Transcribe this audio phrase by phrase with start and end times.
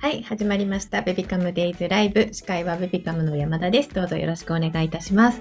[0.00, 1.02] はい、始まりました。
[1.02, 2.28] ベビカムデイズライブ。
[2.30, 3.92] 司会はベビカムの山田です。
[3.92, 5.40] どうぞよろしくお願いいたします。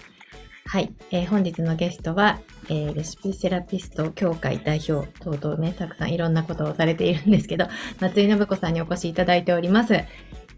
[0.66, 7.68] はい、えー、本日のゲストは、えー、レシピセラピスト協会代表等々ね、たくさんいろんなことをされているんですけど、
[8.00, 9.94] 松井信子さんにお越しいただいております。
[9.94, 10.08] え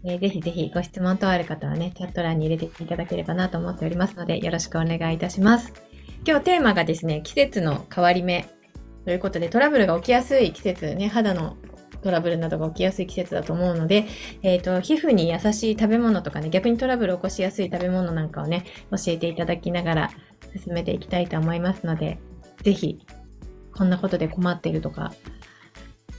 [0.04, 5.74] ー、ぜひぜひご質問等ある方はね、チャット欄に入れていただければなと思っておりますので、よろしくお願いいたします。
[6.26, 8.46] 今日テーマがですね、季節の変わり目
[9.04, 11.58] ということで、トラブルが起きやすい季節ね、肌の
[12.02, 14.06] トラブルなどが起きやすい季節だと思うので、
[14.42, 20.10] えっ、ー、と、皮膚に優しい食べ物とかね、逆にトラブルを起こしやすい食べ物なんかをね、教えていただきながら
[20.64, 22.18] 進めていきたいと思いますので、
[22.62, 23.04] ぜひ、
[23.74, 25.12] こんなことで困っているとか、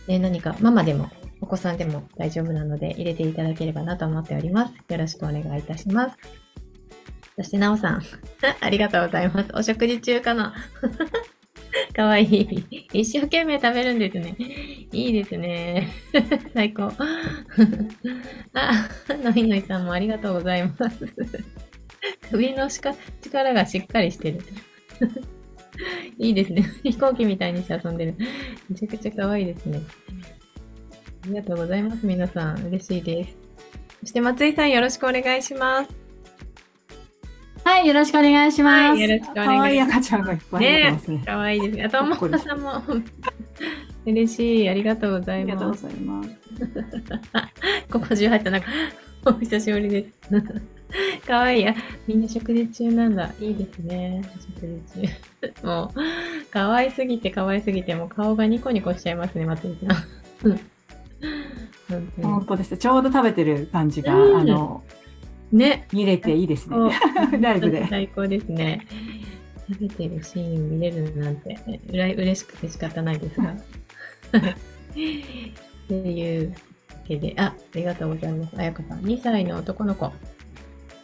[0.08, 1.09] ね、何か、ママでも、
[1.41, 4.73] お子さんでも大丈夫なので入れていただければなと思っております。
[4.89, 6.17] よろしくお願いいたします。
[7.36, 8.02] そして、なおさん。
[8.61, 9.50] ありがとうございます。
[9.53, 10.53] お食事中かな？
[11.95, 12.66] かわいい。
[12.93, 14.35] 一生懸命食べるんですね。
[14.91, 15.89] いいですね。
[16.53, 16.91] 最高。
[18.53, 18.89] あ、
[19.23, 21.07] のいのいさんもありがとうございます。
[22.30, 24.39] 首のしか力がしっかりしてる。
[26.17, 26.64] いいですね。
[26.83, 28.16] 飛行機みたいにして遊んでる。
[28.69, 29.81] めちゃくちゃ可愛いですね。
[31.23, 32.05] ありがとうございます。
[32.05, 32.67] 皆さん。
[32.67, 33.38] 嬉しいです。
[34.02, 36.00] そして松井さんよろしくお願いします。
[37.64, 38.90] はい、よろしくお願いします。
[38.90, 39.58] はい、よろしくお願いします。
[39.58, 41.23] 可愛い赤ちゃんがいっぱいますね。
[41.26, 41.84] 可、愛、いですね。
[41.84, 42.84] あともさんも
[44.06, 44.70] 嬉しい。
[44.70, 45.56] ありがとうございます。
[45.56, 46.30] ありがとうございます。
[47.92, 48.67] ここ中入ったなんか、
[49.26, 51.28] お久しぶりです。
[51.28, 51.76] かわいいや。
[52.08, 53.32] みんな食事中なんだ。
[53.39, 54.22] いいですね。
[54.56, 55.08] 食事
[55.62, 55.67] 中。
[55.67, 60.59] もう、かわいすぎてかわいすぎて、もう顔がニコニコしちゃいますね、松井さん。
[62.22, 62.78] 本当です。
[62.78, 64.84] ちょうど食べてる感じが、うん、あの、
[65.52, 65.88] ね。
[65.94, 66.77] 見れていいですね。
[67.39, 67.88] ライブで。
[67.88, 68.85] 最高ですね。
[69.69, 71.58] 食べてるシーン見れるなんて、
[71.89, 73.52] うら嬉しくて仕方ないですが。
[73.53, 73.55] っ
[75.88, 76.55] ていうわ
[77.08, 78.55] けで、あ、ありがとうございます。
[78.58, 79.02] あやかさん。
[79.02, 80.11] 2歳の男の子。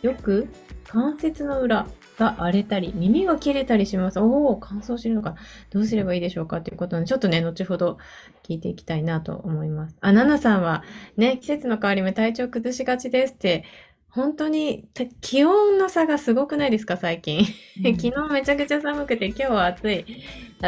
[0.02, 0.48] よく
[0.86, 4.20] 関節の裏が荒れたり、耳が切れたりします。
[4.20, 5.36] おお、乾燥してるのか。
[5.70, 7.98] どうすればいいでしょうかということで、ちょっとね、後ほど
[8.43, 9.95] 聞いていきたいなと思います。
[10.02, 10.83] あ、ナナさんは、
[11.16, 13.66] ね、季節の変わり目体調崩しがちですって
[14.10, 14.88] 本当に
[15.22, 17.45] 気温の差がすごくないですか、最近。
[17.86, 20.06] うん、 昨日めちゃくちゃ寒くて、今日は暑い。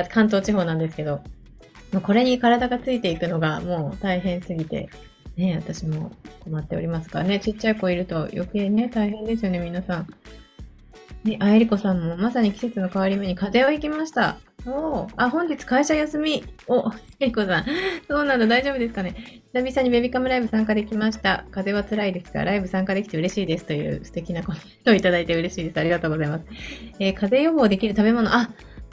[0.10, 1.22] 関東地方なんですけど、
[1.92, 4.90] もうこれに体がついていくのがもう大変すぎて、
[5.36, 6.12] ね、私も
[6.42, 10.08] 困っておりますからね、ちっちゃい子いると余計ね、大変ですよね、皆さん。
[11.24, 14.38] ね、あえりこさんもまさに季節の変わり目に風邪をひきました。
[14.66, 16.44] おあ、本日会社休み。
[16.68, 17.66] お、えりこさん。
[18.08, 19.42] そうなんだ、大丈夫ですかね。
[19.53, 21.46] 久々にベビカムライブ参加できました。
[21.52, 25.80] 風は辛いですが、ライブ参加できて嬉しいですという素敵なコメントをいただいて嬉しいです。
[25.80, 26.46] ありがとうございます。
[27.00, 28.34] えー、風邪予防できる食べ物。
[28.34, 28.50] あ、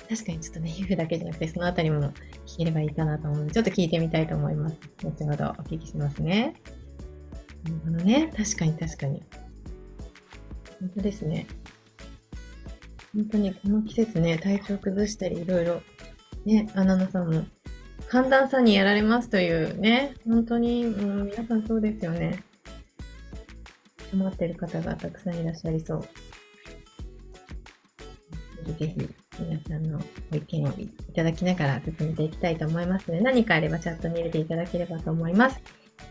[0.09, 2.13] 確かにちょっとね、皮膚だけじゃなくて、そのあたりも
[2.47, 4.77] 聞ければいいかなと思うので、ちょっと聞いてみたいと思います。
[5.03, 6.55] 後ほどお聞きしますね。
[7.65, 8.33] なるほどね。
[8.37, 9.23] 確かに確かに。
[10.81, 11.47] 本当ですね。
[13.17, 15.81] 本当にこの季節ね、体調崩したりいろいろ、
[16.45, 17.47] ね、アナナさんも
[18.09, 22.45] 寒暖差にやられますというね、本当にもう皆さんそうですよね。
[24.11, 26.03] 困ってる方がたくさんいらっしゃりそう。
[28.67, 29.09] ぜひぜひ
[29.41, 29.99] 皆さんの
[30.31, 35.61] ご意見をいただきながら進めていきたいと思いますので、何かあればチャットに入れていただければと思います。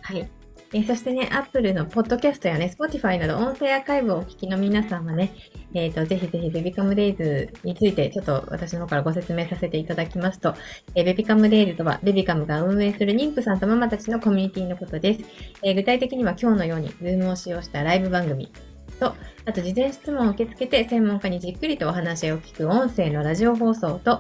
[0.02, 0.28] はい。
[0.76, 5.34] えー、そしてね、Apple のポッドキャストやね、Spotify など音声アーカイブをお聞きの皆さんはね、
[5.74, 10.54] えっ、ー、と、ぜひぜひベビカムデイズについてちょっと私の方からご説明させていただきますと、
[10.94, 15.22] えー、ベビカムデイズとは、ベビカムが運営する妊婦さんとママたちのコミュニティのことです。
[15.64, 18.52] えー、具体的には今日のように Zoom を使用したライブ番組
[19.00, 19.16] と、
[19.46, 24.20] あと事前質問を受け付けて専門家にじっくりとお話を聞く音声のラジオ放送と、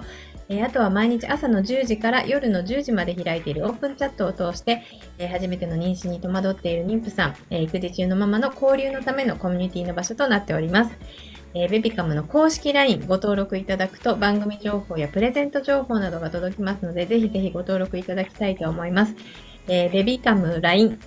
[0.49, 4.83] えー、あとは毎日朝の10時から夜の10時まで開いているオープンチャットを通して、
[5.17, 10.91] えー、初めての妊娠に戸惑っている妊婦さん、えー、育児中のママの交流のためのコミュニティの場所となっております。
[11.57, 19.15] えベビカムの公式 LINE ご登録いただくと番組情報やプレゼント情報などが届きますので、ぜひぜひご登録いただきたいと思います。
[19.69, 20.99] えベビカム LINE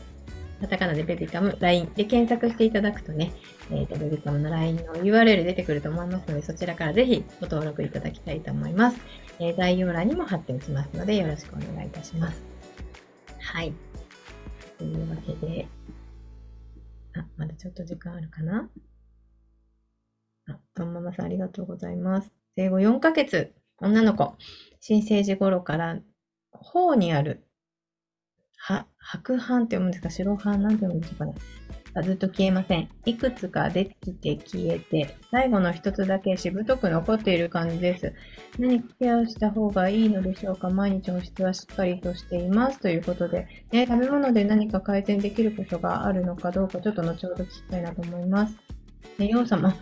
[0.60, 3.32] カタカナでベビカム LINE で検索していただくとね、
[3.70, 8.98] え、ー、と、ベビカムの LINE の URL 出てくると思いますので、そちらからぜひご登録いただきたいと思います。
[9.40, 12.42] え、概要欄にも貼っておきますので、よろしくお願いいたします。
[13.40, 13.72] はい。
[14.78, 15.68] というわけで、
[17.16, 18.68] あ、まだちょっと時間あるかな？
[20.48, 22.32] あ、とんままさんありがとうございます。
[22.56, 24.36] 生後4ヶ月、女の子、
[24.80, 26.00] 新生児頃から
[26.50, 27.47] 頬にある
[28.58, 30.10] は、白斑って読むんですか？
[30.10, 31.34] 白斑なんて読むんですかね？
[32.04, 32.88] ずっと消えません。
[33.06, 38.12] いくつかできて消えて、最後の一つだけしぶとく残っている感じです。
[38.58, 40.68] 何かケアをした方がいいのでしょうか？
[40.70, 42.78] 毎日保湿はしっかりとしています。
[42.78, 48.56] ということで、ね、食べ物で何か改善できることがあるのかどうか、ちょっと後ほど聞きたいなと思います。
[49.16, 49.74] で、よう様、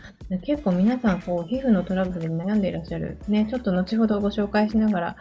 [0.47, 3.19] 結構皆さん、こう、皮膚のトラブルに悩んでいらっしゃる。
[3.29, 5.17] ね、ちょっと後ほどご紹介しながら、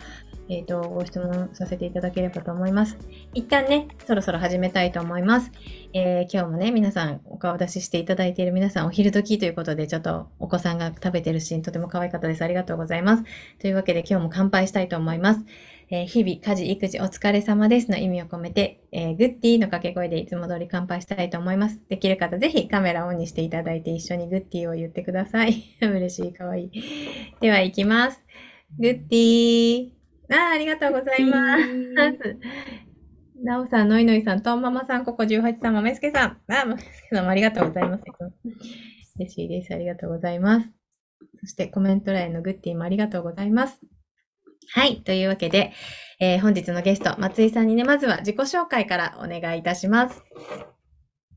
[0.48, 2.98] えっ、ー、と、ご質問させていただければと思います。
[3.34, 5.52] 一旦ね、そろそろ始めたいと思います。
[5.94, 12.44] えー、今日もね、皆さん、お顔出ししていただいている皆さん、お昼時ということで、ちょっとお子さんが食べてるシーン、とても可愛かったです。
[12.44, 13.24] ありがとうございます。
[13.60, 15.46] というわけで、今日も乾杯したいと思います。
[15.90, 21.82] えー、日々、家事、育児、お疲れ様ですの意味を込めて、えー、グッディーの掛け声でいつも通り乾杯したいと思います。
[21.90, 25.64] できる方、ぜひカメラオンにしていただいて一緒にグッディーを言ってください。
[25.82, 26.72] 嬉しい、かわいい。
[27.40, 28.22] では、行きます。
[28.80, 30.05] グッディー。
[30.32, 32.38] あありがとうございます。
[33.44, 36.42] なおさん、のいのいさん、とんママさん、ここ18さん、まめすけさん。
[36.48, 38.04] ああ、まめすけさんもありがとうございます。
[39.18, 39.74] 嬉しいです。
[39.74, 40.70] ありがとうございます。
[41.42, 43.80] そしてコメント欄のグッディもありがとうございます。
[44.74, 45.04] はい。
[45.04, 45.74] というわけで、
[46.20, 50.24] えー、本日のゲスト、松井さんにね、まずは自己紹介からお願いいたします。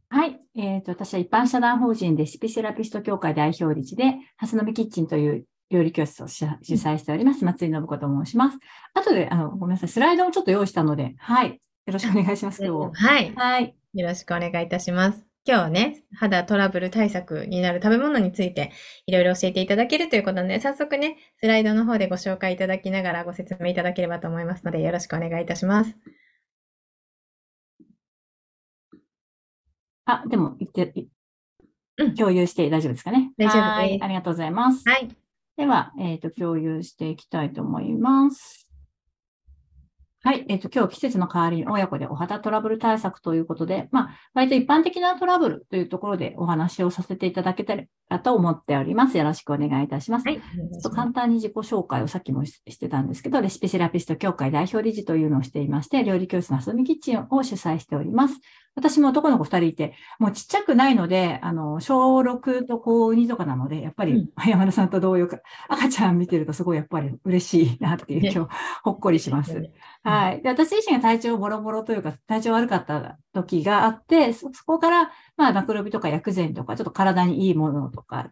[0.08, 0.40] はい。
[0.56, 8.58] えっ、ー、と、私は一般社団法人レシピセラピスト協会代表理事で、ハスノミキッチンという料理教室を主催しております、松井信子と申します。
[8.94, 11.60] 後で、あの、ごめんなさい、スライドをちょっと用意したので、はい。
[11.86, 13.02] よろしくお願いします、今日。
[13.02, 13.34] はい。
[13.34, 13.74] はい。
[13.94, 15.24] よろしくお願いいたします。
[15.46, 18.70] 今日はね、肌トラブル対策になる食べ物について
[19.06, 25.96] いろいろ教えていただけるということで、早速ね、スライドの方でご紹介いただきながらご説明いただければと思いますので、よろしくお願いいたします。
[30.04, 30.92] あ、でも、言って、
[31.96, 33.32] うん、共有して大丈夫ですかね。
[33.38, 34.04] 大丈夫です。
[34.04, 34.82] ありがとうございます。
[34.86, 35.08] はい。
[35.58, 38.69] では、えっ、ー、と、共有していきたいと思います。
[40.22, 40.44] はい。
[40.49, 47.75] えっ、ー、と、今日季節の代わりに親子でお肌トラブル対策ということで、まあ、割と一般的なトラブルというところでお話をさせていただけた
[48.08, 49.19] らと思っております。
[49.19, 50.28] よろしくお願いいたします。
[50.28, 50.37] はい。
[50.37, 58.38] ちょっと簡単に自己紹介をさっきもしてたんですけど、レシピセラピスト協会代表理事というのをしていまして、料理教室の遊びキッチンを主催しております。
[58.78, 68.54] 私も男の子二人いて、もうちっちゃくないので、あの、小6と高2とかなので、やっぱり、山田さんと同様か、赤ちゃん見てるとすごいやっぱり嬉しいなっていう、今日、
[68.84, 69.60] ほっこりします。
[70.02, 70.42] はい。
[70.42, 78.30] で、私自身が体調ボロボロというか、体調悪かった時があって、そこから、まあ、マクロビとか薬膳とか、ちょっと体にいいものとか、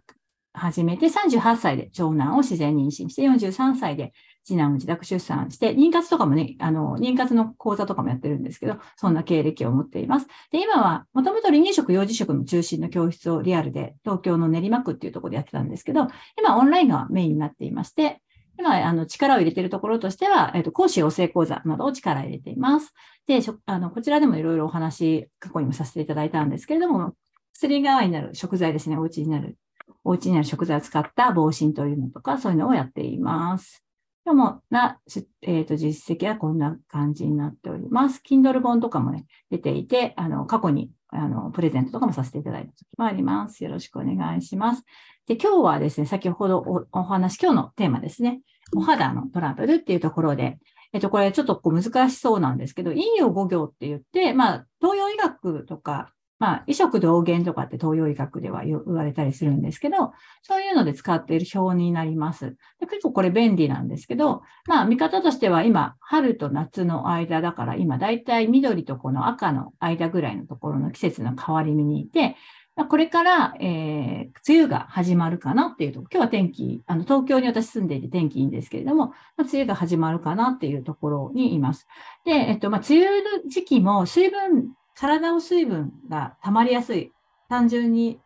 [0.53, 4.13] 始めて、38歳で長男を自然妊娠して、43歳で
[4.47, 10.29] 次男を自宅出産して、妊活とかもね、あの、妊活の講座とかもやってるんですけど、そんな経歴を持っています。
[10.53, 16.07] で、今は、もともと離乳食、幼児食の中心の教室をリアルで、東京の練馬区っていうところでやってたんですけど、
[16.39, 18.23] 今、オンラインがメインになっていまして、
[18.57, 22.95] 今、あの、力を入れているところとしては、えっ、と、講師養成講座などを力を入れています。
[23.27, 27.15] で、あの、こちらでもいろいろお話、過去にもさせていただいたんですけれども、
[27.53, 29.59] 薬代わりになる食材ですね、お家になる、
[30.05, 33.86] お家にある食材を使った防疹というのとか、そういうのをやっています。
[34.27, 35.01] 主な、
[35.43, 38.21] えーと、実績はこんな感じになっております。
[38.29, 43.63] Kindle 本とかもね、出ていて、あの、過去に、あの、プレゼントとかもさせていただいた時もあります。
[43.63, 44.85] よろしくお願いします。
[45.27, 46.59] で、今日はですね、先ほど
[46.93, 48.41] お話、今日のテーマですね。
[48.75, 50.59] お肌のトラブルっていうところで、
[50.93, 60.13] えっと、これちょっとこう難しそうなんですけど、陰陽五行って言って、まあ、東洋医学とかまあ、医食同源とかって東洋医学では言われたりするんですけど、
[60.43, 62.57] そういうので使っている表になります。
[62.81, 72.37] で結構これ便利なんですけど、まあ、見方としては今、春と夏の間だから、今、だいたい緑とこの赤の間ぐらいのところの季節の変わり目にいて、
[72.85, 81.87] これから、えー、梅雨が始まるかなっていうと、今日は天気、あの、東京に私住んでいて天気いいんですけれども、梅雨が始まるかなっていうところにいます。
[82.27, 87.13] で、えっと、まあ、梅雨の時期も水分体の水分が溜まりやすい。
[87.49, 88.19] 単純に、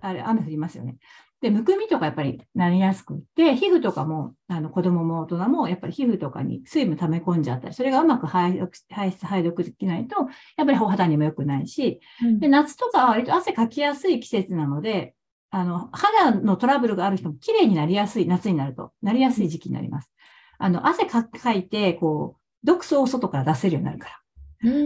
[0.00, 0.96] あれ、雨降りますよね。
[1.40, 10.16] で、むくみとかやっぱりなりやすくって、皮膚とかも、あの子供も大人も、やっぱり皮膚とかに水分溜め込んじゃったり、それがうまく排出、排毒できないと、
[10.56, 15.14] やっぱりお肌にも良くないし、うん、で夏とかは割と汗かきやすい季節なので、
[15.50, 20.10] あの、肌のトラブルがある人も綺麗になりやすい、夏になると、なりやすい時期になります。
[20.58, 24.25] あの、汗かいて、こう、毒素を外から出せるようになるから。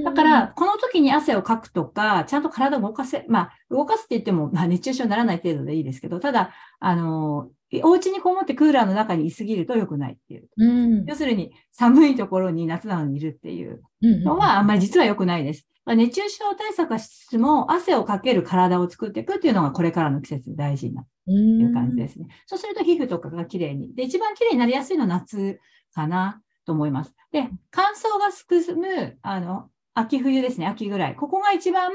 [0.04, 7.50] だから、この時に汗をかくとか、ちゃんと体を動かせ、まあ、動かすって言っても、まあ、熱中症にならない程度でいいですけど、ただ、あの、
[7.84, 10.48] お家にこもってクーラーの中にいすぎると良くないっていう。
[10.56, 15.66] うん、要するに、寒いところに夏なのにいるっていうのは、あんまり実は良くないです。
[15.84, 22.26] まあ、熱中症対策はしつつも、汗をかける体を作っていくっていうのが、これからの季節大事な、という感じですね。
[22.46, 23.94] そうすると皮膚とかが綺麗に。
[23.94, 25.60] で、一番綺麗になりやすいのは夏
[25.94, 26.42] かな。
[26.70, 27.12] と思います。
[27.32, 31.16] で、乾燥が進む、あの、秋冬ですね、秋ぐらい。
[31.16, 31.90] ここが一番、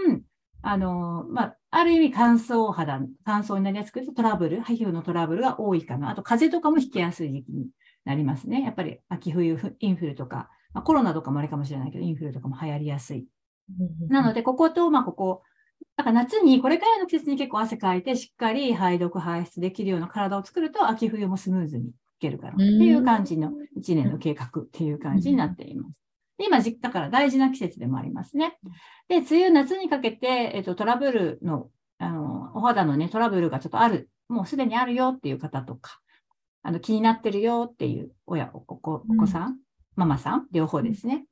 [0.61, 6.09] あの、まあ、ある意味乾燥肌、乾燥になりやすくてトラブル、皮膚のトラブルが多いかな。
[6.09, 7.69] あと、風邪とかもひきやすい時期に
[8.03, 8.63] なりますね。
[8.63, 13.25] やっぱり秋冬、インフルとか、まあ、コロナとかもあれかもしれないけど、インフルとかも流行りやすい。
[14.09, 15.43] なので、ここと、まあ、ここ、
[15.95, 21.91] なんか夏に、これからの季節に結構汗かいて、しっかり排毒排出できるような体を作ると、秋冬もスムーズにい
[22.25, 26.01] けるからっていう感じの1年の計画っていう感じになっています。
[26.37, 28.57] で今、だから大事な季節でもありますね。
[29.07, 35.99] で、梅雨、夏にかけて、えっと、トラブルの、あの、お肌のね、トラブルがちょっとある、もうすでにあるよっていう方とか、
[36.61, 39.59] あの、気になってるよっていう親、お子お子さん、
[39.95, 41.25] ママさん、両方ですね。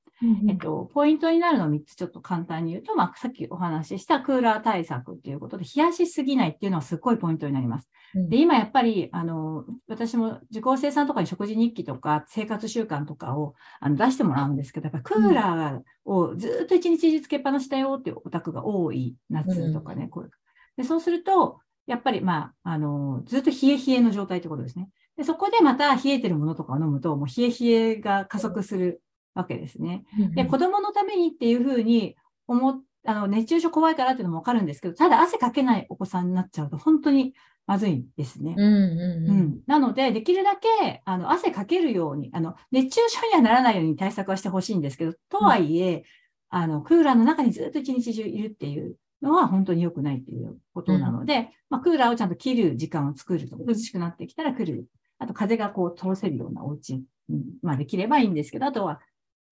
[0.48, 7.90] えっと、ポイントになるのを3つちょっと簡単に言うと、まあ、さっきお話ししたクーラー対策っていうことで、冷やしすぎないっていうのはすごいポイントになります。
[8.16, 20.32] で、今やっぱり、あの、私も受講生さんとかに食事日記とか生活習慣とかをあの出してもらうんですけど、やっぱクーラーをずっと一日中つけっぱなしだよっていうお宅が多い夏とかね、こう。
[20.78, 24.90] でそうすると、やっぱり、まあ、あの、ずっと冷え冷えの状態ってことですね。
[25.18, 29.03] でそこでまた冷えてるものとかを飲むと、もう冷え冷えが加速する
[29.34, 30.06] わけですね。
[30.36, 32.16] で、子供のためにっていうふうに
[32.48, 37.34] 思っあの、熱中症怖いからっていうのもわかるんですけど、ただ汗かけないお子さんになっちゃうと本当に
[37.66, 38.56] まずいですね。
[38.58, 46.04] うん、うんうん、なので、できるだけ、あの、汗かけるように、あの、熱中症にはならないように対策はしてほしいんですけど、とはいえ、うん、
[46.50, 54.88] あの、クーラーの中にずっと一日中いるっていうのは本当に良くないっていうことなので、うん、まあ、クーラーをちゃんと切る時間を作ると、涼しくなってきたら来る。
[55.20, 59.00] あと、風がこう通せるようなお家、うん、まあ、できればいいんですけど、あとは、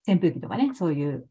[0.08, 1.27] 扇風機とかね、そういう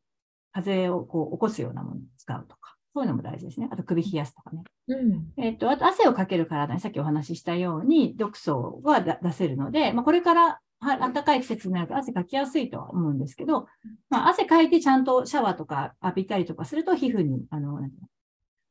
[0.53, 3.69] 風をこう起こすようなものを使うとか、そういうのも大事ですね。
[3.71, 4.62] あと首冷やすとかね。
[4.89, 13.67] うん、えっ、と、あと汗をかける体にさっきお話ししたように毒素は出せるので、まあ、これから暖かい季節になると汗かきやすいとは思うんですけど、
[14.09, 17.81] まあ、汗かいてちゃんとシャワーとか浴びたりとかすると皮膚に、あの、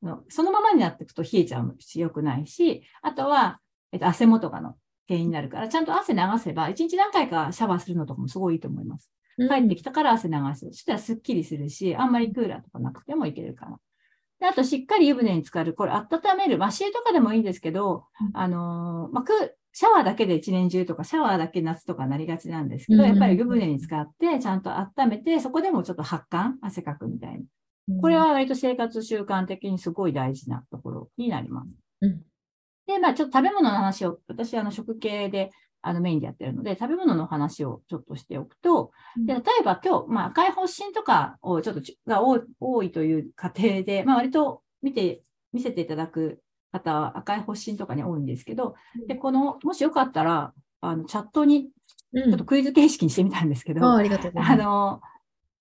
[0.02, 3.60] のそのままになっていくと冷えちゃうし良くないし、あとは、
[3.92, 4.76] えっと、汗元がの
[5.08, 9.12] 原因になるから、ちゃんと汗流せば、一日何回かシャワーするのとかもすごいいいと思います。
[9.48, 10.66] 帰ってきたから汗流す。
[10.68, 13.78] そしたらすっきりするし、あんまりクーラーとかなくてもいけるから。
[14.40, 15.74] であと、しっかり湯船に浸かる。
[15.74, 16.64] これ、温める。
[16.64, 19.26] 足湯とかでもいいんですけど、あのー、まあ、
[19.74, 27.40] シャワーだけで一年中とか、シャワーだけ夏とかなりがちなんですけど、やっぱり湯船に浸かって、ちゃんと温めて、そこでもちょっと発汗、汗かくみたいな。
[28.02, 31.68] これは割と生活習慣的にすごい大事なところになります。
[32.02, 32.22] うん、
[32.88, 38.92] で、まあ、ちょっと食べ物の話を、私、あの、食系であのメインでやってるので、食べ物の話をちょっとしておくと、
[39.26, 42.22] で例えば今日、まあ、赤い発疹とかをちょっとが
[42.60, 45.22] 多いという過程で、まあ、割と見て、
[45.54, 48.76] 見せていただく方は赤い発疹とかに多いんですけど、
[49.08, 51.70] でこのもしよかったら、あのチャットに
[52.14, 54.06] ちょっとクイズ形式にしてみたんですけど、うん、
[54.36, 55.02] あの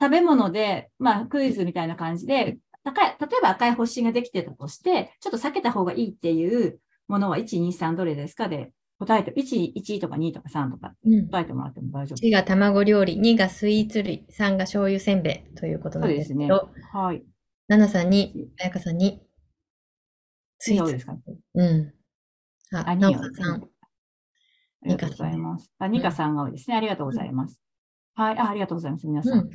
[0.00, 10.95] 食べ物で、まあ、クイズみたいな感じで、赤い例えば赤い発疹ができてたとして、ちょっと避けた方がいいっていうものは1、2、3どれですかで答えて、1、1とか2とか3とか
[11.31, 16.85] 答えてもらっても大丈夫、1が卵料理、2がスイーツ類、3が醤油せんべいということなんですけど、そうですね。
[16.93, 17.23] はい。
[17.69, 19.21] ナナさんに、あやかさんに、
[20.59, 20.93] スイーツ。
[20.93, 21.17] ですか？
[21.55, 21.95] うん。
[22.73, 23.19] あ、あナオさ
[23.52, 23.69] ん。
[24.85, 25.73] ありがとうございます。
[25.78, 26.76] あ、ニカさんが多いですね。
[26.76, 27.61] ありがとうございます。
[28.14, 28.38] はい。
[28.38, 29.07] あ、ありがとうございます。
[29.07, 29.49] 皆さん。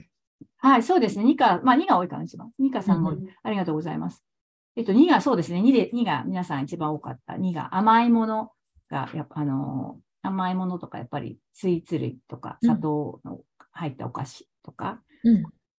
[0.57, 1.25] はい、そうですね。
[1.25, 2.51] ニカ、まあ2が多いかな、一番。
[2.59, 4.23] ニカさんも、ありがとうございます。
[4.75, 5.61] えっと、2がそうですね。
[5.61, 7.33] 2で、2が皆さん一番多かった。
[7.33, 8.51] 2が甘いもの。
[8.93, 13.39] が、やあの、甘いものとか、やっぱりスイーツ類とか、砂糖の
[13.71, 15.01] 入ったお菓子とか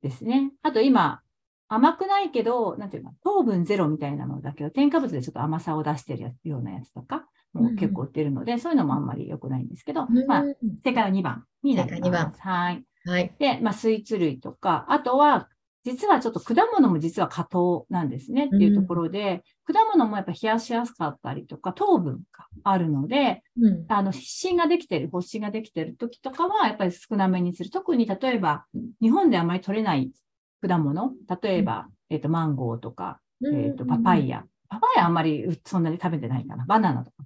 [0.03, 0.39] ですね。
[0.39, 1.21] うん、あと今、
[1.69, 10.43] 甘くないけど、なんていうの、糖分ゼロみたいなのだけど、添加物でちょっと甘さを出してるようなやつとか、もう結構売ってるので、うん、そういうのもあんまり良くないんですけど、うん、まあ、
[10.83, 12.03] 正解は2番になります。
[12.03, 12.33] 2番。
[12.37, 12.85] はい。
[13.07, 13.35] はい。
[13.39, 15.49] で、まあ、スイーツ類とか、あとは、
[15.85, 27.71] 実はちょっと果物も実は果糖なんですねっていうところで、うん、果物もやっぱ冷やしやすかったりとか、糖分があるので、うん、あの、湿疹ができてる、発疹ができてる時とかは、やっぱり少なめにする。
[27.71, 28.65] 特に例えば、
[29.03, 30.11] 日本であまり取れない
[30.67, 31.13] 果物、
[31.43, 34.45] 例えば、えっ、ー、と、マンゴーとか、えっ、ー、と、パパイヤ。
[34.71, 36.65] パパイヤあんまりそんなに食べてないかな。
[36.65, 37.17] バナナとか。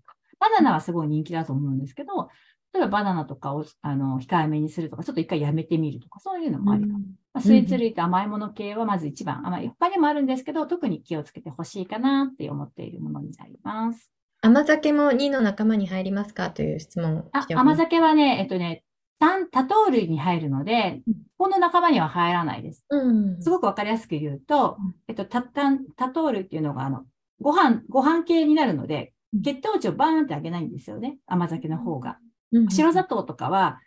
[0.41, 2.29] バナナはすごい人気だと思うんですけど、
[2.75, 6.99] 例えばバナナとかをあの控えめにするとか、ちょっと一回やめてみるとか、そういうのもありかも。
[6.99, 7.05] ま
[7.39, 14.11] あ、スイーツ類と甘いもの系はまず一番、甘い他にもあるんですけど、特に気をつけてほしいかなって思っているものになります。
[14.41, 18.85] 甘酒も2の仲間に入りますかという質問あ甘酒はね、えっとね、
[19.19, 21.03] 多糖類に入るので、
[21.39, 22.85] この仲間には入らないです。
[22.89, 24.77] うん、すごくわかりやすく言うと、
[25.09, 27.05] えっと、多糖類っていうのが、あの、
[27.41, 29.13] ご飯、ご飯系になるので、
[29.45, 31.19] 血糖値をバーンって上げないんですよね。
[31.27, 32.19] 甘酒の方が。
[32.69, 33.81] 白砂糖とかは、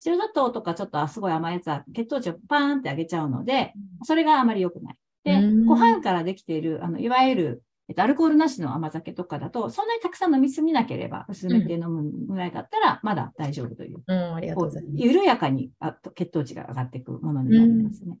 [0.00, 4.96] 白砂糖とかちょっとすごい甘いやつは血糖値をパーンって上げちゃうので、それがあまり良くない。
[5.24, 14.94] でう、んご飯からできている、あの、いわゆる、えっと、アルコールなしの甘酒とかだと、そんなにたくさん飲みすぎなければ、薄めて飲むぐらいだったら、まだ大丈夫という、うん、ありがとうございます。
[14.96, 18.18] 緩やかにあと血糖値が上がっていくものになりますね。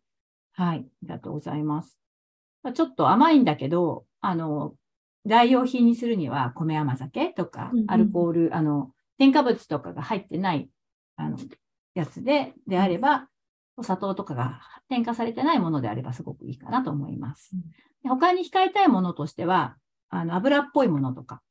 [0.52, 1.98] はい、ありがとうございます。
[2.62, 4.74] まあちょっと甘いんだけど、あの、
[5.26, 10.68] 代用品にするには米甘酒とかうんう、んアルコール、あの、添加物とかが入ってない、
[11.16, 11.38] あの、
[11.94, 13.28] やつで、であれば、
[13.76, 17.62] お砂糖とかが添加されてないものであればすごくいいかなと思いますうん。
[18.04, 19.76] で他に控えたいものとしては、
[20.10, 21.42] あの、油っぽいものとか、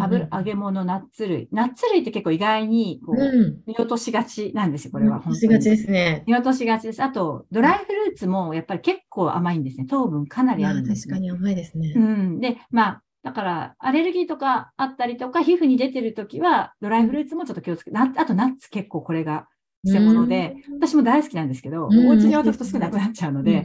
[0.00, 1.48] 油、揚げ物、ナッツ類。
[1.52, 3.62] ナッツ類って結構意外に、こう、うん。
[3.66, 5.20] 見落としがちなんですよ、これは。
[5.20, 6.24] 本当にしがちですね。
[6.26, 7.02] 見落としがちです。
[7.02, 9.86] あと、ドライフルーツもやっぱり結構甘いんですね。
[9.86, 11.14] 糖分かなりああるんです、ね。
[11.14, 11.98] 確かに甘いですねう。
[12.00, 12.40] ん。
[12.40, 19.46] で、まあ、だから、アレルギーとかあったりとか、皮膚に出てるときは、ドライフルーツもちょっと気をつけて、なあとナッツ結構これが
[19.84, 22.08] 偽物で、私も大好きなんですけど、うん。
[22.08, 23.64] お家に置いとくとすぐなくなっちゃうので、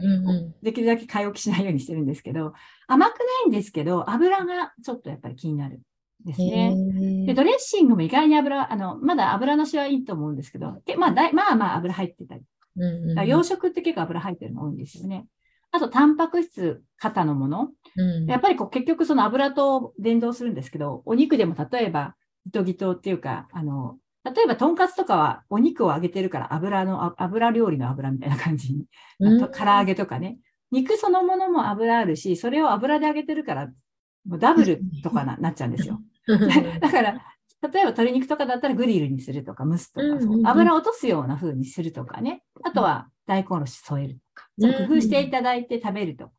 [0.62, 2.52] できるだけ買い置きしないようにしてるんですけど、
[2.86, 5.80] 甘くないんですけど、油がちょっとやっぱり気になる
[6.24, 6.74] ですね。
[7.26, 12.42] で、ドレッシングも意外に油、あの、まだ油なしはいいと思うんですけど、けまあ、だいまあまあ油入ってたり。
[12.76, 12.86] う
[13.24, 15.26] 洋食って結構油入ってるの多いんですよね。
[15.70, 17.70] あと、タンパク質型のもの。
[17.96, 28.86] うんやっぱりこう結局その油と連動するんですけど、お肉でも例えば、ギトギトっていうか、あの、例えば、とんかつとかはお肉を揚げてるから油の、あ油料理の油みたいな感じに。
[29.20, 30.38] うんあと唐揚げとかね。
[30.70, 33.66] 肉そのものも油あるし、それを油で揚げてるから、
[34.26, 36.00] もうダブルとかななっちゃうんですよ。
[36.80, 42.42] だから、例えば鶏肉とかだったらグリルにするとか、蒸すとか、油を落とすような風にするとかね。
[42.62, 46.32] あとは大根おろし添えるとか、工夫していただいて食べるとか。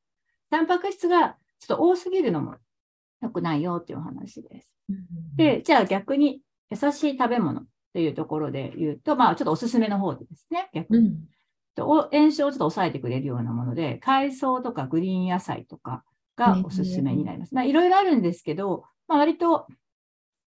[0.49, 2.55] タンパク質がちょっと多すぎるのも
[3.21, 4.73] 良くないよっていうお話です。
[5.35, 6.41] で、じゃあ逆に
[6.71, 11.15] 優しい食べ物っていうところで言うと、まあちょっとおすすめの方でですね、逆に。
[11.77, 16.03] 炎症をちょっと抑えてくれるようなもので、海藻とかグリーン野菜とか
[16.35, 17.53] がおすすめになります。
[17.53, 19.67] まあいろいろあるんですけど、まあ、割と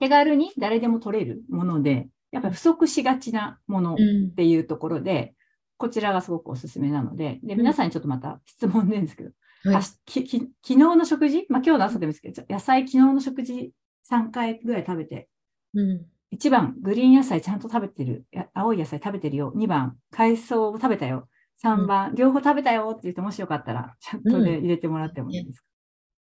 [0.00, 5.34] 手軽に誰でも取れるもので、やっぱり不足しがちなものっうんていうところで、
[5.78, 9.30] こちらがすごくおすすめなので、で、皆さんにちょっとまた質問ですけど、
[9.64, 13.72] はいあしきき昨日の食事、まあ今日の朝でもいいですけど、野菜昨日の食事
[14.10, 15.28] 3回ぐらい食べて、
[15.74, 18.26] うん1番、グリーン野菜ちゃんと食べてる。
[18.32, 19.50] や青い野菜食べてるよ。
[19.56, 21.26] 2番、海藻を食べたよ。
[21.64, 25.66] 3番、両方食べたよって言って、もしよかったら、チャットで入れてもらってもいいですか、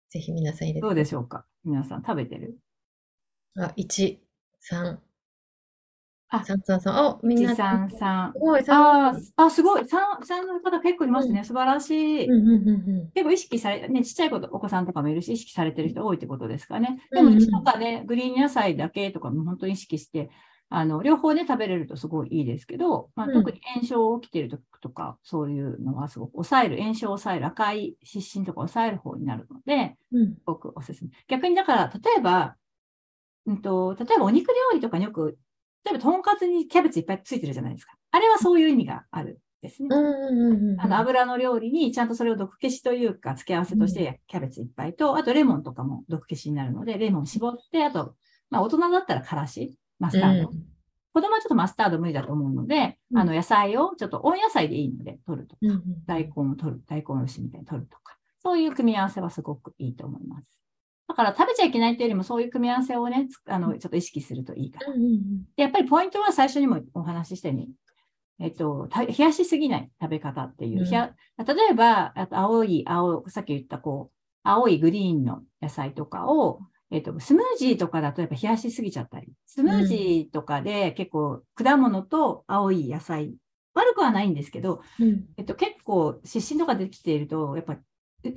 [0.09, 0.81] ぜひ皆さん入れて。
[0.81, 1.45] どうでしょうか？
[1.63, 2.57] 皆さん食べてる？
[3.55, 4.17] あ、1、
[4.71, 4.97] 3、
[6.35, 6.93] あ3、3、3。
[6.93, 7.51] あ、みんな。
[7.51, 8.39] ?1、3、3す。
[8.39, 8.65] ごい、3。
[8.75, 9.85] あーあ、すごい。
[9.85, 11.41] 3、3の方結構いますね。
[11.41, 12.25] う素晴らしい。
[12.25, 16.99] うんうんうん結構意識され、ね、ちっちゃい子とお子さんとかもいるし、意識されてる人多いってことですかね。
[17.11, 20.29] でも、うんうんうちとかね、グリーン野菜だけとかも本当に意識して、
[20.69, 30.33] あの、両方ね、食べれるとすごいいいですけど、まあ、うん特に炎症起きてる時とか、そういうのはすごく抑える、炎症を抑える、赤い湿疹とか抑える方になるので、うん。
[30.33, 31.11] すごくおすすめ。
[31.27, 32.55] 逆にだから、例えば、
[33.45, 35.37] うんと、例えばお肉料理とかによく、
[35.85, 37.93] 例えばとんかつにキャベツいっぱいついてるじゃないですか。
[38.11, 39.89] あれはそういう意味があるんですね。
[39.91, 40.81] うんうんうんうん。
[40.81, 48.15] あの、油の料理にちゃんとそれを毒消しというか、付け合わせとしてキャベツいっぱいと、あとレモンとかも毒消しになるので、レモン絞って、あと、
[48.49, 50.49] まあ大人だったらからし、マスタード。
[51.13, 60.62] 子供はちょっとマスタード無理だと思うので、うんあの野菜をちょっと温野菜でいいので取るとか、うんうん大根を取る、大根おろしみたいに取るとか、そういう組み合わせはすごくいいと思います。
[61.07, 64.93] だから食べちゃいけないっていうよりもそういう組み合わせをね、つあの、ちょっと意識するといいかな。
[64.93, 67.69] うんうんで、やっぱりポイントは最初にもお話ししたように、
[68.39, 70.81] えっと、た冷やしすぎない食べ方っていう。
[70.81, 70.85] うん。
[70.89, 71.13] 例
[71.71, 76.59] えば、あと青い、青、さっき言ったこう、青いグリーンの野菜とかを、
[76.91, 83.35] えっと、スムージーとかだとやっぱ冷やしすぎちゃったり、スムージーとかで結構果物と青い野菜、
[83.73, 85.25] 悪くはないんですけど、うん。
[85.37, 87.83] えっと、結構湿疹とかできていると、やっぱう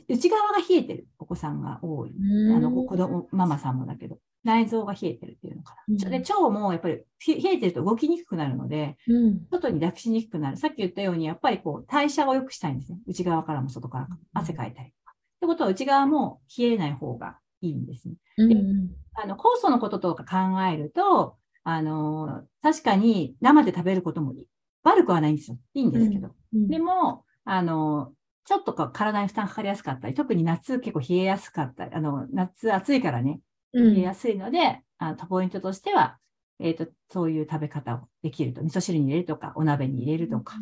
[0.08, 2.10] 内側が冷えてるお子さんが多い。
[2.10, 6.10] うんあの、子供、ママさんもだけど、内臓が冷えてるっていうのかうんな。
[6.10, 10.56] で、腸もやっぱり冷冷えてると動きにくくなるので、うん外に抱きしにくくなる。
[10.56, 12.98] さっき言ったように、やっぱりこう、代謝を良くしたいんですね。
[13.06, 15.12] 内側からも外からも汗かいたりとか。
[15.14, 18.14] ってことは、内側も冷えない方がいいんですね。
[18.38, 24.46] うんうんあの、酵素のこととか考えると、あの、確かに生で食べることもいい
[24.84, 25.58] 悪くはないんですよ。
[25.74, 26.28] いいんですけど。
[26.54, 28.12] うんでも、あの、
[28.46, 33.40] ちょっとこう体に負担かかりやすかったり、特に夏結構冷えやすかったり、あの、夏暑いからね、
[33.72, 33.94] うん。
[33.94, 36.18] 冷えやすいので、あのポイントとしては、
[36.60, 38.62] えっ、と、そういう食べ方をできると。
[38.62, 40.54] 味噌汁に入れるとか、お鍋に入れるとか、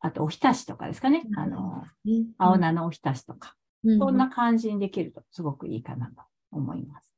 [0.00, 1.22] あとおひたしとかですかね。
[1.36, 2.26] あの、ね。
[2.36, 3.98] 青菜のおひたしとか、うん。
[3.98, 7.10] そんな感じにできるとすごくいいかなと思います。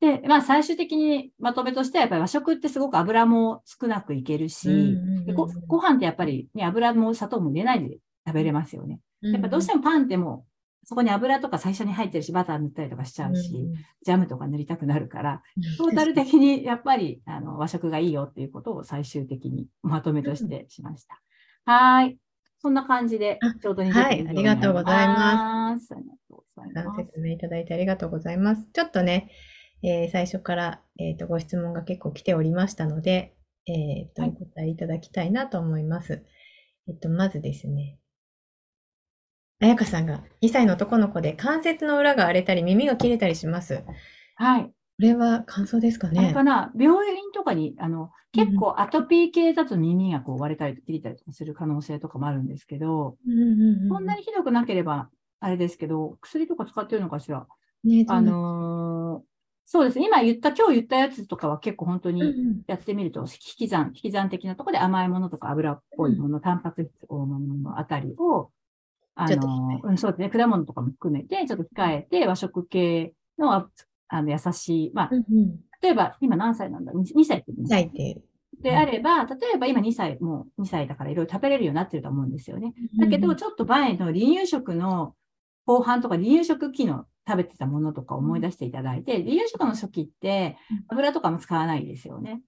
[0.00, 5.24] で、まあ最終的にまとめとしてはやっぱり和食ってすごく油も少なくいけるし、うんうんうん。
[5.26, 7.98] でごご飯ってやっぱりね、油も砂糖も入れないで
[8.30, 9.00] 食べれますよね。
[9.22, 15.42] うんやっぱどうしてもパンってもう、そこに油とか最初に入ってるし、バター塗ったりとかしちゃうし、うんジャムとか塗りたくなるから、
[15.76, 21.20] トータル的にやっぱりあの和食がいいよっていうことを最終的にまとめとしてしました。
[21.70, 22.18] はーい。
[22.62, 25.94] そんな感じであ、ちょうど20分はいありがとうございます。
[25.94, 27.06] ありがとうございごます。
[27.06, 28.66] 説明いただいてありがとうございます。
[28.72, 29.30] ちょっとね、
[29.82, 33.34] えー最初から、えーとご質問が結構来ておりましたので、
[33.66, 36.24] えーとはいお答えいただきたいなと思います。
[36.88, 37.98] えっと、まずですね、
[39.60, 43.84] あやかさんが2歳の男の子で関節の裏が荒れたり耳が切れたりします。
[43.86, 43.94] こ
[44.36, 44.72] はい。
[44.98, 46.32] れは感想ですかね？
[46.34, 55.08] かな、病院とかに、あの、結構アトピー系だと耳がこう割れたり切れたりとかする可能性とかもあるんですけど、うんうんうんそんなにひどくなければ、
[55.40, 57.46] あれですけど、薬とか使ってるのかしら？
[57.84, 59.30] ねあのー
[59.72, 60.00] そうです。
[60.00, 68.50] 今言った、今日言ったやつとかは結構本当うんうにんやってみると、引き算、引き算的なところで甘いものとか油っぽいもの、タンパク質多めのあたりを、
[69.22, 70.30] あのーうん、そうですね。
[70.30, 73.68] 果物とかも含めて、ちょっと控えて、和食系の、あ
[74.08, 78.22] あの、優しい、まあう、んうん例えば、今何歳なんだ ?2 歳って言ってました泣いて。
[78.60, 82.74] であれば、例えば今2歳、もう2歳だからいろいろ食べれるようになってると思うんですよね。
[82.98, 85.14] だけど、ちょっと前の離乳食の
[85.64, 92.42] 後半とか離乳食期の食べてたものとか思い出していただいて、離乳食の初期って油とかも使わないですよね。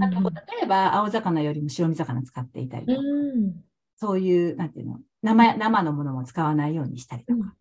[0.00, 3.62] あと、例えば青魚よりも白身魚使っていたりとか、うん
[4.02, 7.54] そういう、なんていうの、生生のものも使わないようにしたりとか、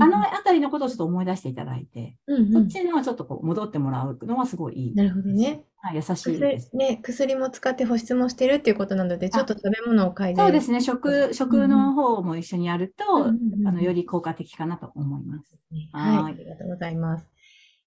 [0.00, 4.94] あのあたりのことをちょっと思い出していただいて、うんうんそっちのちょっとこう戻ってもらうのはすごいいい。
[4.96, 5.62] なるほどね。
[5.76, 6.76] はい、優しい薬です。
[6.76, 15.62] ね、薬も使って保湿もしてるっていうことなので、ちょっと食べ物を改善そうですね、食、食の方も一緒にやると、うんうんうんあの、より効果的かなと思います。
[15.70, 17.26] ねはいはい、ありがとうございます。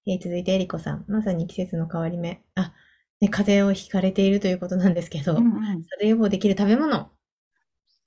[0.06, 1.04] えー続いて、えりこさん。
[1.08, 2.42] まさに季節の変わり目。
[2.54, 2.72] あ、
[3.20, 5.64] ね、風邪をひかれているということなんですけど、うん風うん
[6.00, 7.10] 邪予防できる食べ物。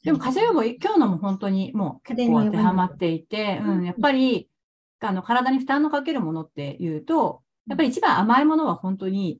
[0.03, 4.49] でも、風邪予防、今日のも本当にもう結構当てはまっていて、うんうん、やっぱり、
[4.99, 9.39] あの、体に負担のかけるものっていうと、やっぱり一番甘いものは本当に、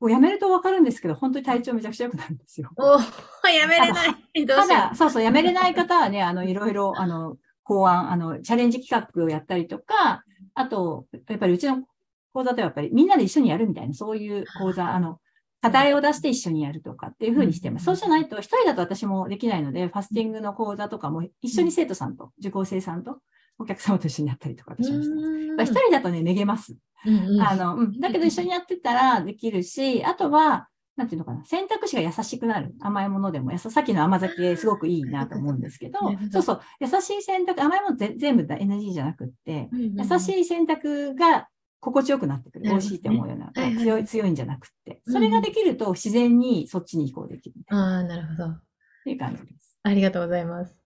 [0.00, 2.70] こうやめるとわかるんですけど、本当に体調めちゃくちゃ良くなるんですよ。
[2.76, 4.46] おー、やめれない。
[4.46, 11.84] どうしよただ、そうそう、やめれない方はね、あの、いろいろ、あの、考案、あの、チャレンジ企画をやったりとか、あと、やっぱりうちの
[12.32, 15.20] 講座ではやっぱりみんなで一緒にやるみたいな、そういう講座、あの、
[15.62, 17.88] 課題を出して一緒にやるとかっていうふうにしてます。
[17.88, 23.18] うんそうじゃないと、一人だと私もできないので、ファスティングの講座とかも一緒に生徒さんと、受講生さんと、
[23.58, 24.82] お客様と一緒にやったりとかう。
[24.82, 26.76] 私もし一人だとね、めげます。
[27.06, 28.00] うんうんあの、うん。
[28.00, 32.74] だけど一緒にやってたらできるし、あとは、なんていうのかな、選択肢が優しくなる。
[32.80, 35.98] 甘いものでも、やささっきの甘酒すごくいいなと思うんですけど
[36.30, 40.40] そうそう、優しい選択、甘いものぜ全部だ NG じゃなくって、優しい。
[40.40, 41.48] い選択が
[41.82, 42.64] 心地よくなってくる。
[42.64, 45.02] 美味しいって思うような、強い、強いんじゃなくって。
[45.04, 48.44] うんそれができると自然にそっちに移行できるああ、なるほど。
[48.50, 48.62] っ
[49.04, 49.80] ていう感じです。
[49.82, 50.78] ありがとうございます。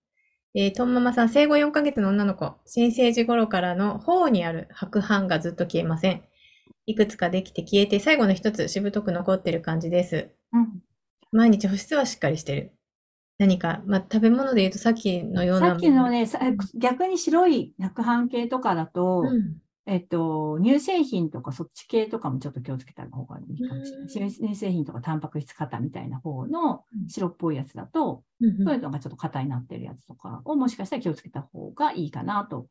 [0.55, 6.23] えー、とんママさん、生後4ヶ月の女の子、新生児頃からの頬にある白斑がずっと消えません。
[6.87, 10.31] いくつかできて消えて、最後の一つしぶとく残ってる感じです。
[10.55, 10.81] うん。
[11.31, 12.73] 毎日保湿はしっかりしてる。
[13.37, 15.73] 何か、まあ、食べ物で言うとさっきのような。
[15.73, 16.41] さっきのね、さ
[16.75, 19.57] 逆に白い白斑系とかだと、うん、
[19.87, 24.29] えっと、乳製品とかそっち系とかもちょっと気をつけた方がいいかもしれない。
[24.29, 32.67] うん乳製品とかタンパク質型みたいな方のうん白っぽいやつだと、うんうんそういうのがちょっと硬になってるやつとかをもしかしたら気をつけた方がいいかなと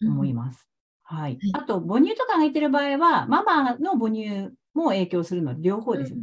[0.00, 0.68] 思います。
[1.02, 1.32] はい。
[1.32, 6.18] はいあと、母乳とかあげてる場合は、ママの母乳も影響するので、両方ですよ。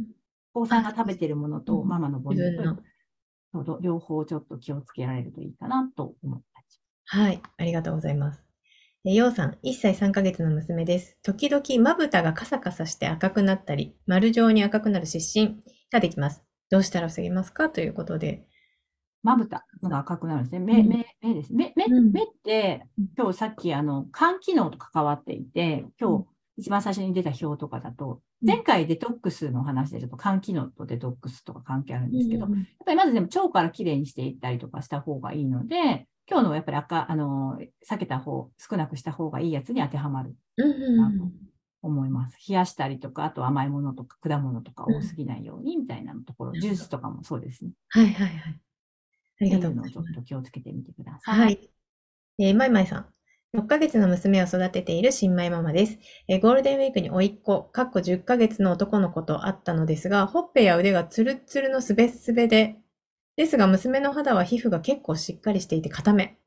[0.54, 8.47] お子さんが食べてるものとうんママの母乳と両方ちょっと気をつけられるといいかなと思ったりしはい、ありがとうございます。
[9.08, 11.16] えーようさん、1歳3ヶ月の娘です。
[11.22, 16.44] 時々まぶたがカサカサして赤くなったり、丸状に赤くなる湿疹ができます。
[16.68, 17.70] どうしたら防げますか？
[17.70, 18.44] ということで。
[19.22, 20.58] まぶたのが赤くなるんですね。
[20.58, 21.54] 目、うん目、目です。
[21.54, 26.26] 目、目、うん目ってうん、今日さっきあの、肝機能と関わっていて、今日
[26.58, 41.32] 一番最初に出た表とかだと、うん前回デトックスの話でちょっと肝機能とデトックスとか関係あるんですけど、うんやっぱりまずでも腸からきれいにしていったりとかした方がいいので、今日のやっぱり赤、あの、避けた方、少なくした方がいいやつに当てはまるうんうんうん
[41.80, 42.36] 思います。
[42.48, 47.70] 冷やしたりとか、あと甘いものとか果物とか多すぎないようにみたいなところ、うんジュースとかもそうですね。
[47.88, 48.60] はいはいはい。
[49.40, 50.14] ありがとうごっていうのをちょっざいます。
[50.14, 51.38] と気をつけてみてください。
[51.38, 51.70] はい。
[52.40, 53.06] えー、まいまいさん。
[53.56, 55.98] 6ヶ月の娘を育てている新米ママです。
[56.28, 62.76] えーゴールデンウィークに甥っ子、かっこ10ヶ月の男の子と会ったのですが、ほっぺや腕がツルッツルのすべすべで、
[63.38, 66.38] ですが娘の肌は皮膚が結構しっかりしていて固め。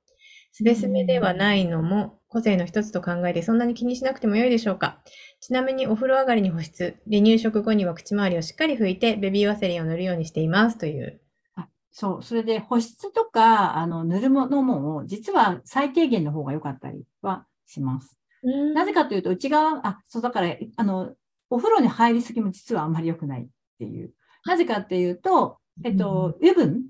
[0.52, 5.02] すべすべではないのも個性の一つと考えてそんなに気にしなくても良いでしょうか。
[5.40, 11.22] ちなみにお風呂上がりに保湿、離乳食後には口周りをしっかり拭いてベビーワセリンを塗るようにしていますという。
[11.94, 18.18] そう、それで保湿とか、あの、塗るものも、実は最低限の方が良かったりはします。
[18.44, 21.14] うんなぜかというと、内側、あ、そう、だから、あの、
[21.50, 23.48] お風呂に入りすぎも実はあんまり良くないっ
[23.80, 24.14] ていう。
[24.46, 26.86] なぜかっていうと、えっと、油分、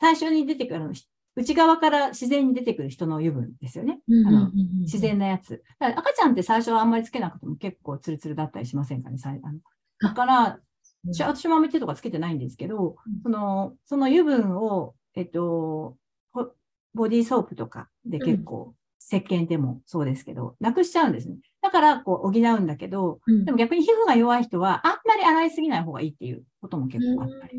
[0.00, 0.90] 最初に出てくる、
[1.36, 4.00] 内側から自然に出てくる人の油分ですよね。
[4.08, 5.62] うんあの自然なやつ。
[5.78, 9.16] だから赤ちゃんって最初はあんまりつけなくても結構ツルツルだったりしませんかね。
[9.24, 9.58] あの
[10.00, 10.60] だから、
[11.06, 15.96] 私私もあんまり手とかつけてないんですけどうん、その、その油分を、えっと、
[16.32, 16.52] ほ
[16.94, 21.36] ボディーソープとかで結構、石鹸でもそうですけど、なくしちゃうんですね。
[21.62, 27.58] だから、こう、補うんだけど、うんでも逆に皮膚が弱い人は、あんまり洗いすぎない方がいいっていうことも結構あったり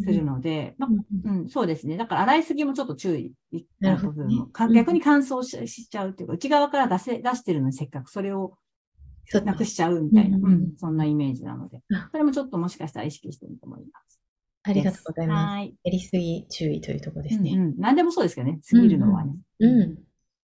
[0.00, 0.90] するので、まあ
[1.24, 1.96] うん、そうですね。
[1.96, 3.34] だから洗いすぎもちょっと注意
[3.80, 8.54] な部分も、逆に乾燥ししちゃうっていうか、内側から出せ、出してるのにせっかくそれを
[9.44, 14.20] なくしちゃうみたいな、うんうんそんなイメージなのであ、それもちょっともしかしたら意識してみると思います。
[14.62, 15.54] ありがとうございます。
[15.54, 15.74] はい。
[15.84, 17.52] やりすぎ注意というところですね。
[17.52, 19.34] うんうん、何でもそうですけどね、過ぎるのはね。
[19.60, 19.98] うん。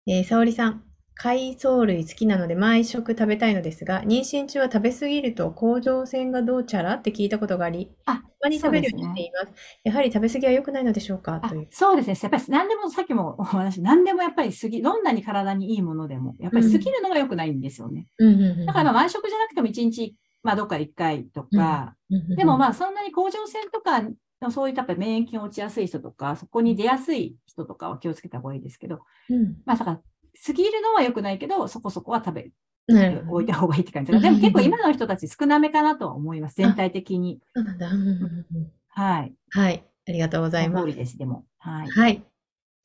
[0.06, 0.84] えー、沙織さん。
[1.16, 9.54] 海藻類好きなので毎食食べたいのですが、妊娠中は食べ過ぎると甲状腺がどうちゃらって聞いたことがあり、あ、たまに食べるようにしています。
[9.84, 11.40] やはり食べ過ぎは良くないのでしょうか？
[11.40, 11.68] あという。
[11.70, 12.18] そうですね。
[12.20, 18.08] やっぱり何でも、さっきもお話、何でもやっぱり過ぎ、どんなに体にいいものでも、やっぱり過ぎるのが良くないんですよね。
[18.66, 24.02] だからまあ毎食じゃなくても1日、まあどっかで1回とか、うんうんうんでもまあそんなに甲状腺とか
[24.44, 30.00] のそういったやっぱり免疫が落ちやすい人とか、そこに出やすい人とかは気をつけた方がいいですけど、うんまあだから
[30.46, 32.50] 過ぎるのは良くないけど、そこそこは食べ
[32.88, 34.18] なる置いた方がいいって感じで。
[34.20, 36.56] でも結構今の人たち少なめかなとは思います。
[36.56, 37.40] 全体的に。
[38.88, 39.34] はい。
[39.50, 39.84] はい。
[40.06, 41.44] ありがとうございますです、でも。
[41.58, 41.88] はい。
[41.88, 42.22] はい。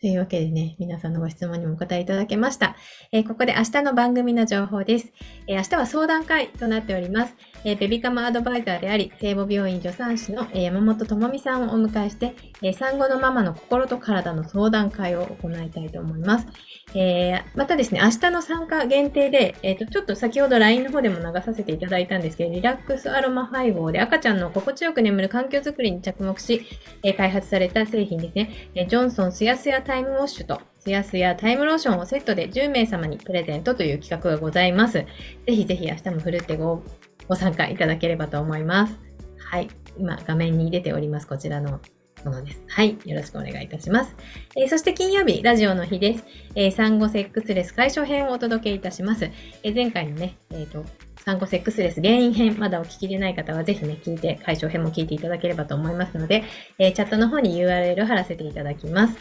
[0.01, 2.77] というわけでね、皆さんのご質問にもお答えいただけました。
[3.11, 5.11] えーここで明日の番組の情報です。
[5.45, 7.35] えー明日は相談会となっております。
[7.65, 16.47] えーベビカムアドバイザーであり、聖母病院助産師の、え山本智美さんをお迎えして、え産後のママの心と体の相談会を行いたいと思います。
[16.95, 26.65] えまたですね、明日の参加限定で、えーと、ちょっと先ほど LINE の方でも流させていただいたんですけど、リラックスアロマ配合で赤ちゃんの心地よく眠る環境づくりに着目し、
[27.03, 28.71] え開発された製品ですね。
[28.75, 34.93] えジョンソンスヤスヤタイムウォッシュとスヤスヤタイムローションをセットで10名様にプレゼントという企画がございます。
[34.93, 35.07] ぜ
[35.47, 36.83] ひぜひ明日もふるってご
[37.27, 38.99] ご参加いただければと思います。
[39.39, 39.67] はい。
[39.97, 41.27] 今画面に出ております。
[41.27, 41.79] こちらの
[42.23, 42.61] ものです。
[42.67, 42.99] はい。
[43.03, 44.15] よろしくお願いいたします。
[44.55, 46.23] えーそして金曜日、ラジオの日です。
[46.53, 49.25] えー産後セックスレス解消編をお届けいたします。
[49.63, 50.85] えー前回のね、えっ、と、
[51.25, 56.43] 産後セックスレス原因編、まだお聞きでない方はぜひね、聞いて、解消編も聞いていただければと思いますので、
[56.77, 59.17] えーチャットの方に URL を貼らせていただきます。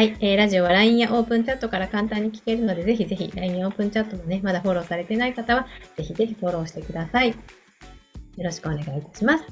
[0.00, 7.28] はい、えーラジオは LINE やオープンチャットから簡単に聞けるので、ぜひぜひ LINE やオープンチャットもね、まだフォローされてない方は、ぜひぜひフォローしてください。
[7.28, 7.34] よ
[8.38, 9.44] ろしくお願いいたします。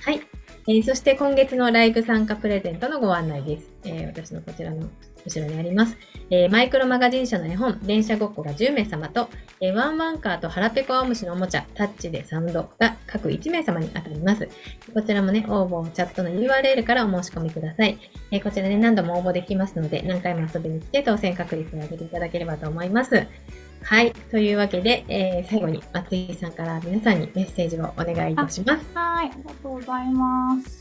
[0.00, 0.22] はい。
[0.68, 3.70] えーそして今月のライブ参加プレゼントのご案内です。
[3.84, 4.88] えー私のこちらの
[5.24, 5.96] 後ろにあります。
[6.30, 9.28] えーマイクロマガジン社の絵本、電車ごっこが10名様と、
[9.60, 14.48] えワンワンカーと腹ペコアオムシのおもちゃ、タッチでサウンドが各1名様に当たります。
[14.92, 17.98] こちらもね、応募をチャットの URL からお申し込みください。
[18.30, 23.26] えこちらね、何度も応募できますので、何回も遊びに来て当選確率を上げていただければと思います。
[23.82, 24.12] はい。
[24.30, 28.86] というわけで、えー最後に松井さんから皆さんにメッセージをお願いいたします。
[28.94, 30.80] はい、ありがとうございます。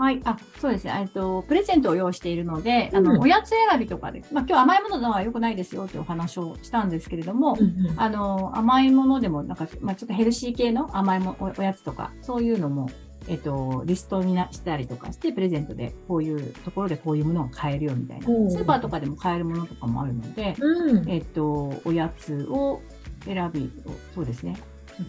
[0.00, 0.94] はい、あ、そうですね。
[0.98, 12.88] えっと、プレゼントを用意しているので、あの、うんおやつ選びとかで、まあ、今日甘いもののは良くないですよというお話をしたんですけれども、うんうんあの、甘いものでも、なんか、まあ、ちょっとヘルシー系の甘いもおおやつとか、そういうのも、
[13.28, 22.80] えっと、リストになしたりとかして、プレゼントで、こういうところでこういうものが買えるよみたいな、スーパーとかでも買えるものとかもあるので、うんえっと、おやつを
[23.24, 23.70] 選び、
[24.14, 24.56] そうですね。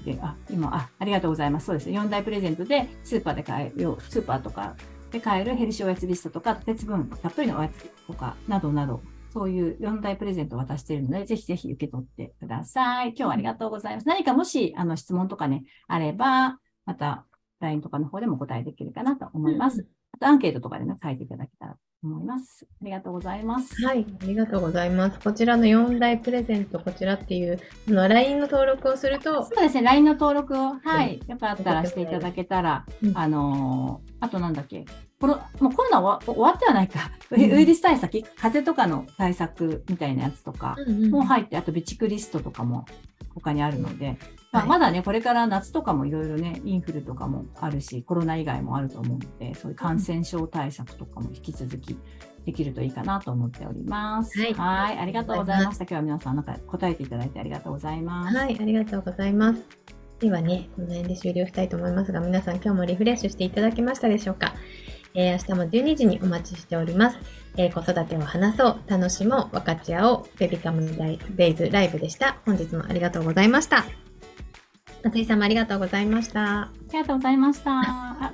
[0.05, 1.65] であ、今、あ、ありがとうございます。
[1.65, 1.99] そうですね。
[1.99, 4.75] 4大プレゼントで、スーパーで買える、スーパーとか
[5.11, 9.01] で買えるヘルシーおやつリストとか、鉄分たっぷりのおやつとか、などなど、
[9.33, 13.09] そういう4大プレゼントを渡しているので、ぜひぜひ受け取ってください。
[13.09, 14.07] 今日はありがとうございます。
[14.07, 17.25] 何かもし、あの、質問とかね、あれば、また、
[17.61, 19.87] LINE とかの方でもお答えできるかなと思います。
[20.13, 22.65] あと、アンケートとかでね、書いていただけたらと思います。
[22.81, 23.85] ありがとうございます。
[23.85, 25.19] はい、ありがとうございます。
[25.19, 34.85] こちらの4大プレゼント、こちらっていう、あの LINE の登録をすると、そうですね、LINE の登録を、はい、よかったらしていただけたら、うんあのーあとなんだっけ、
[35.19, 42.85] コロもうコロナは終わってはないか、ウうん イルス対策、風邪とかの対策みたいなやつとかうんうんも入って、あと備蓄リストとかも
[43.35, 44.17] 他にあるので、
[44.51, 51.97] まあ、はいまだね、これから夏とかもいろいろね、インフルとかもあるし、コロナ以外もあると思うので、そういう感染症対策とかも引き続き
[52.45, 54.39] できるといいかなと思っております。
[54.39, 55.83] はいはい、ありがとうございました。
[55.83, 58.37] 今日は皆さん、なんか答えていただいてありがとうございます。
[58.37, 59.61] はい、ありがとうございます。
[60.19, 64.53] ではね、この辺で終了したいと思いますが、皆さん今日もリフレッシュしていただけましたでしょうか？
[65.13, 67.17] えー明日も12時にお待ちしております。
[67.57, 70.89] えー子育てを話そう、楽しもう、分かち合おう、ベビカム
[71.35, 72.37] デイズライブでした。
[72.45, 73.85] 本日もありがとうございました。
[75.03, 76.61] 松井さんもありがとうございました。
[76.61, 77.71] ありがとうございました。
[77.71, 78.33] あ、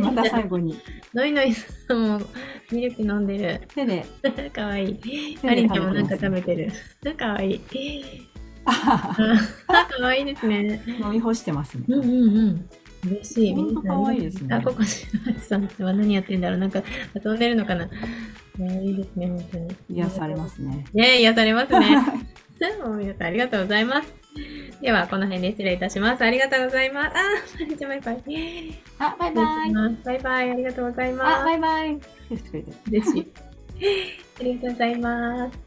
[0.00, 0.78] また最後に。
[1.14, 2.20] ノイノイさんも
[2.72, 3.68] ミルク飲んでる。
[3.74, 4.06] 手で。
[4.50, 4.94] かわいい。
[4.96, 6.72] 手でアリンちゃんもなんか食べてる。
[7.16, 7.60] かわいい。
[8.66, 10.82] かわいいですね。
[10.86, 11.84] 飲み干してますね。
[11.88, 12.68] うんうんうん。
[13.04, 13.54] 嬉しい。
[13.54, 15.06] ほんと皆さん可愛いですねあ、ここし
[15.40, 16.82] さんは何やってんだろうなんか
[17.24, 17.88] 遊んでるのかな
[18.58, 19.76] ねいいですね、本当に。
[19.90, 20.84] 癒されますね。
[20.92, 21.96] ね癒されますね。
[22.82, 24.14] もう皆さんありがとうございます。
[24.80, 26.22] では、この辺で失礼いたします。
[26.22, 27.16] ありがとうございます。
[27.16, 28.74] あー、マリちバイバイ。
[28.98, 29.72] あ、バイバイ。
[30.04, 30.50] バイバイ。
[30.50, 31.52] ありがとうございあ、ますバ。
[31.52, 32.00] イバイ。
[32.90, 33.32] 嬉しい。
[34.40, 35.65] ありがとうございます。